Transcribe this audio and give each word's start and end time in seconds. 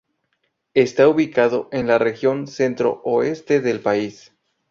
Está 0.73 1.07
ubicado 1.07 1.69
en 1.71 1.85
la 1.85 1.99
región 1.99 2.47
Centro-Oeste 2.47 3.61
del 3.61 3.81
país. 3.81 4.35